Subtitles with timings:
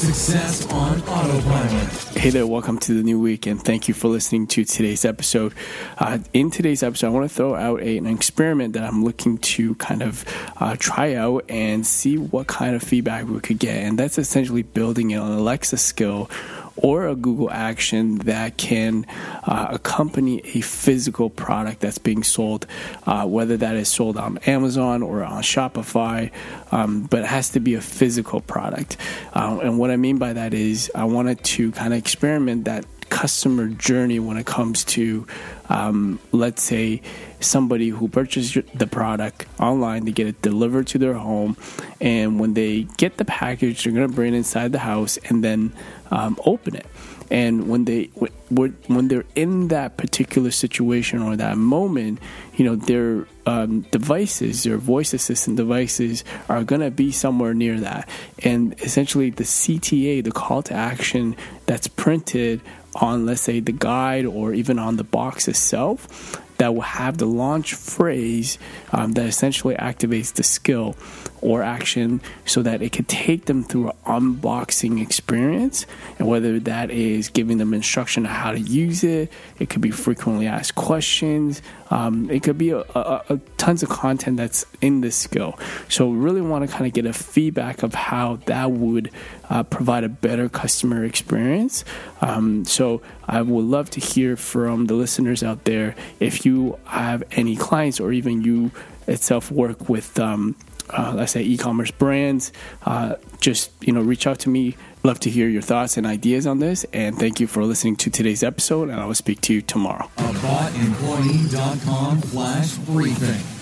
[0.00, 1.92] Success on Autopilot.
[2.16, 5.52] Hey there, welcome to the new week, and thank you for listening to today's episode.
[5.98, 9.36] Uh, in today's episode, I want to throw out a, an experiment that I'm looking
[9.36, 10.24] to kind of
[10.56, 14.62] uh, try out and see what kind of feedback we could get, and that's essentially
[14.62, 16.30] building an Alexa skill
[16.76, 19.06] or a Google action that can
[19.44, 22.66] uh, accompany a physical product that's being sold,
[23.06, 26.30] uh, whether that is sold on Amazon or on Shopify,
[26.72, 28.96] um, but it has to be a physical product.
[29.34, 32.84] Uh, and what I mean by that is I wanted to kind of experiment that
[33.20, 35.26] customer journey when it comes to,
[35.68, 37.02] um, let's say,
[37.38, 41.54] somebody who purchased the product online, they get it delivered to their home,
[42.00, 45.44] and when they get the package, they're going to bring it inside the house and
[45.44, 45.70] then
[46.10, 46.86] um, open it.
[47.30, 48.04] And when they
[48.48, 52.20] when they're in that particular situation or that moment,
[52.56, 57.80] you know their um, devices, their voice assistant devices, are going to be somewhere near
[57.80, 58.08] that.
[58.42, 62.60] And essentially, the CTA, the call to action that's printed
[62.94, 67.26] on, let's say, the guide or even on the box itself, that will have the
[67.26, 68.58] launch phrase
[68.92, 70.94] um, that essentially activates the skill
[71.40, 75.86] or action so that it could take them through an unboxing experience.
[76.18, 79.90] And whether that is giving them instruction on how to use it, it could be
[79.90, 85.00] frequently asked questions, um, it could be a, a, a tons of content that's in
[85.00, 85.58] this skill.
[85.88, 89.10] So, we really want to kind of get a feedback of how that would
[89.48, 91.84] uh, provide a better customer experience.
[92.20, 97.22] Um, so, I would love to hear from the listeners out there if you have
[97.32, 98.70] any clients or even you
[99.06, 100.18] itself work with.
[100.18, 100.56] Um,
[100.92, 102.52] uh, let's say e-commerce brands
[102.84, 106.46] uh, just you know reach out to me love to hear your thoughts and ideas
[106.46, 109.54] on this and thank you for listening to today's episode and i will speak to
[109.54, 110.10] you tomorrow.
[110.16, 113.59] Aboutemployee.com slash briefing